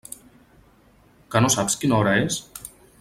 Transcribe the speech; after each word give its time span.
Que 1.35 1.43
no 1.45 1.53
saps 1.57 1.77
quina 1.83 1.97
hora 1.99 2.17
és? 2.23 2.41